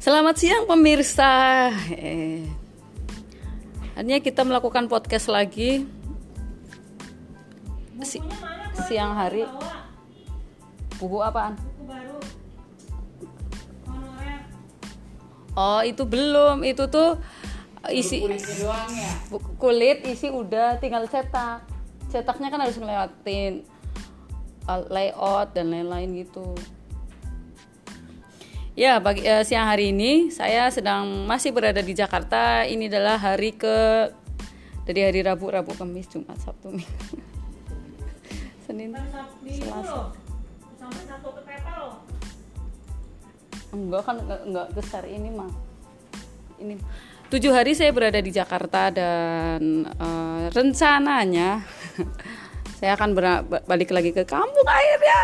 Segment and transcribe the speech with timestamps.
[0.00, 1.68] Selamat siang pemirsa.
[1.92, 2.48] Eh,
[3.92, 5.84] akhirnya kita melakukan podcast lagi
[8.00, 8.24] si-
[8.88, 9.44] siang hari.
[10.96, 11.52] Buku apaan?
[15.52, 17.20] Oh itu belum, itu tuh
[17.92, 18.24] isi
[19.28, 21.60] buku kulit isi udah tinggal cetak.
[22.08, 23.68] Cetaknya kan harus ngelewatin
[24.64, 26.56] uh, layout dan lain-lain gitu.
[28.80, 32.64] Ya, pagi eh, siang hari ini saya sedang masih berada di Jakarta.
[32.64, 34.08] Ini adalah hari ke
[34.88, 36.88] dari hari Rabu, Rabu, Kamis, Jumat, Sabtu, Minggu.
[38.64, 40.16] Senin, Selasa.
[40.80, 42.00] sampai satu kereta loh
[43.76, 45.52] Enggak kan enggak, enggak besar ini mah.
[46.56, 46.80] Ini
[47.28, 51.68] tujuh hari saya berada di Jakarta dan eh, rencananya
[52.80, 53.12] saya akan
[53.60, 55.20] balik lagi ke kampung akhirnya.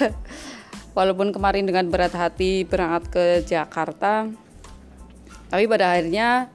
[0.96, 4.32] Walaupun kemarin dengan berat hati berangkat ke Jakarta,
[5.52, 6.48] tapi pada akhirnya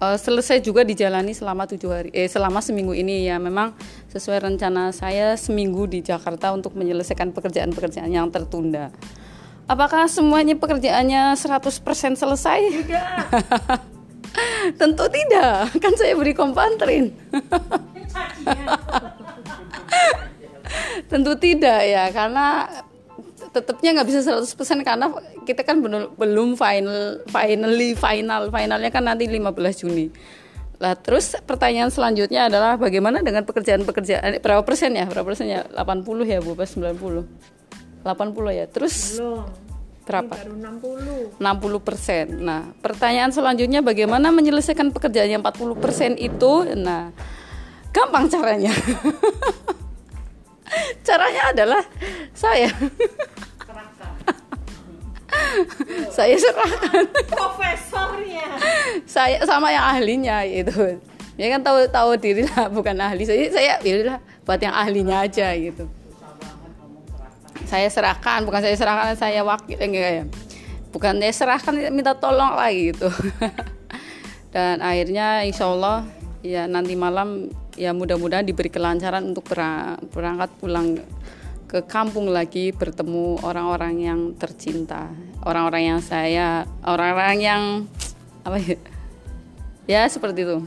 [0.00, 3.76] eh, selesai juga dijalani selama tujuh hari, eh selama seminggu ini ya memang
[4.08, 8.88] sesuai rencana saya seminggu di Jakarta untuk menyelesaikan pekerjaan-pekerjaan yang tertunda.
[9.68, 12.60] Apakah semuanya pekerjaannya 100% selesai?
[12.64, 13.06] tidak
[14.80, 17.10] Tentu tidak, kan saya beri kompantrin.
[21.10, 22.68] Tentu tidak ya, karena
[23.50, 25.10] tetapnya nggak bisa 100% karena
[25.42, 30.06] kita kan belum belum final finally final finalnya kan nanti 15 Juni.
[30.80, 35.04] Lah terus pertanyaan selanjutnya adalah bagaimana dengan pekerjaan-pekerjaan eh, berapa persen ya?
[35.04, 35.66] Berapa persen ya?
[35.76, 37.26] 80 ya Bu, pas 90.
[38.00, 38.64] 80 ya.
[38.70, 39.44] Terus belum
[40.08, 40.34] berapa?
[40.34, 42.26] baru 60 60 persen.
[42.40, 46.64] Nah, pertanyaan selanjutnya bagaimana menyelesaikan pekerjaan yang 40 persen itu?
[46.78, 47.12] Nah,
[47.92, 48.72] gampang caranya.
[51.06, 51.82] caranya adalah
[52.32, 52.68] saya.
[56.10, 57.06] Saya serahkan.
[57.30, 58.46] Profesornya.
[59.06, 61.00] Saya sama yang ahlinya gitu
[61.40, 63.24] ya kan tahu tahu diri lah bukan ahli.
[63.24, 65.88] Saya saya ya buat yang ahlinya aja gitu.
[67.64, 70.24] Saya serahkan bukan saya serahkan saya wakil enggak ya
[70.92, 73.08] bukan saya serahkan minta tolong lagi gitu.
[74.54, 76.04] Dan akhirnya insya Allah
[76.44, 77.48] ya nanti malam
[77.80, 81.00] ya mudah-mudahan diberi kelancaran untuk berang- berangkat pulang
[81.64, 85.08] ke kampung lagi bertemu orang-orang yang tercinta
[85.48, 87.62] orang-orang yang saya orang-orang yang
[88.44, 88.76] apa ya?
[89.88, 90.58] Ya seperti itu.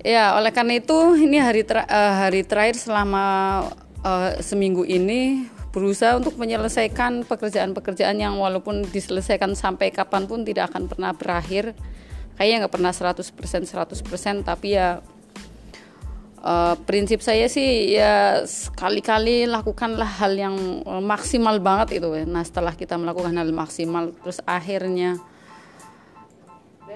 [0.00, 3.24] Ya oleh karena itu ini hari ter- eh, hari terakhir selama
[4.04, 10.90] eh, seminggu ini berusaha untuk menyelesaikan pekerjaan-pekerjaan yang walaupun diselesaikan sampai kapan pun tidak akan
[10.90, 11.78] pernah berakhir
[12.40, 15.04] kayaknya nggak pernah 100% 100% tapi ya
[16.40, 20.56] eh, prinsip saya sih ya sekali-kali lakukanlah hal yang
[21.04, 25.20] maksimal banget itu nah setelah kita melakukan hal maksimal terus akhirnya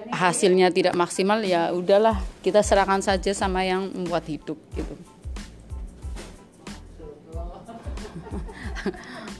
[0.09, 4.95] hasilnya tidak maksimal ya udahlah kita serahkan saja sama yang membuat hidup gitu.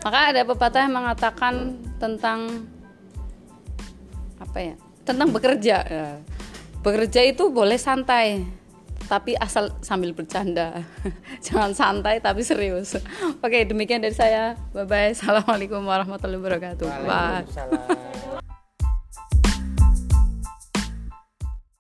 [0.06, 2.66] Maka ada pepatah yang mengatakan tentang
[4.42, 5.78] apa ya tentang bekerja.
[5.96, 6.20] Ya.
[6.86, 8.46] bekerja itu boleh santai
[9.06, 10.86] tapi asal sambil bercanda.
[11.46, 12.98] Jangan santai tapi serius.
[13.42, 14.58] Oke demikian dari saya.
[14.74, 16.86] Bye bye assalamualaikum warahmatullahi wabarakatuh.
[16.90, 17.06] Bye.
[17.06, 18.44] Waalaikumsalam.